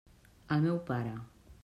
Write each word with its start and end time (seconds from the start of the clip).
El 0.55 0.63
meu 0.63 0.79
pare. 0.89 1.13